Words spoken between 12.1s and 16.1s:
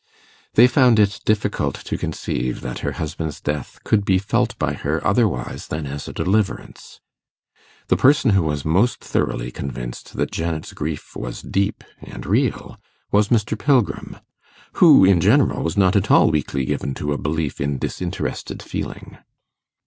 real, was Mr. Pilgrim, who in general was not at